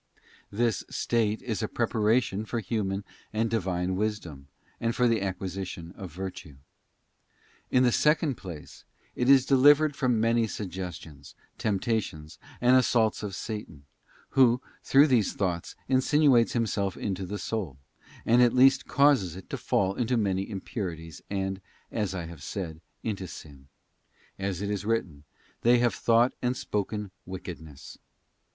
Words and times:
This 0.51 0.83
state 0.89 1.43
is 1.43 1.61
a 1.61 1.67
preparation 1.67 2.43
for 2.43 2.59
human 2.59 3.03
and 3.31 3.51
Divine 3.51 3.95
wisdom, 3.95 4.47
and 4.79 4.95
for 4.95 5.07
the 5.07 5.21
acquisition 5.21 5.91
of 5.91 6.11
virtue. 6.11 6.55
In 7.69 7.83
the 7.83 7.91
second 7.91 8.33
place, 8.33 8.83
it 9.15 9.29
is 9.29 9.45
delivered 9.45 9.95
from 9.95 10.19
many 10.19 10.47
suggestions, 10.47 11.35
2. 11.35 11.35
Vistors: 11.77 11.79
temptations, 11.79 12.39
and 12.59 12.75
assaults 12.75 13.21
of 13.21 13.35
Satan, 13.35 13.85
who, 14.29 14.59
through 14.81 15.05
these 15.05 15.33
thoughts, 15.33 15.75
insinuates 15.87 16.53
himself 16.53 16.97
into 16.97 17.27
the 17.27 17.37
soul, 17.37 17.77
and 18.25 18.41
at 18.41 18.55
least 18.55 18.87
causes 18.87 19.35
it 19.35 19.51
to 19.51 19.55
fall 19.57 19.93
into 19.93 20.17
many 20.17 20.49
impurities 20.49 21.21
and, 21.29 21.61
as 21.91 22.15
I 22.15 22.25
have 22.25 22.41
said, 22.41 22.81
into 23.03 23.27
sin; 23.27 23.67
as 24.39 24.63
it 24.63 24.71
is 24.71 24.83
written, 24.83 25.25
'They 25.61 25.77
have 25.77 25.93
thought 25.93 26.33
and 26.41 26.57
spoken 26.57 27.11
wickedness. 27.27 27.99